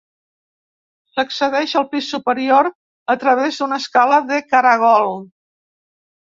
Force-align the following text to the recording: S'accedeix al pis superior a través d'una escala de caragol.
S'accedeix 1.17 1.75
al 1.81 1.85
pis 1.91 2.07
superior 2.13 2.69
a 3.15 3.17
través 3.25 3.61
d'una 3.61 3.79
escala 3.83 4.19
de 4.33 4.41
caragol. 4.55 5.15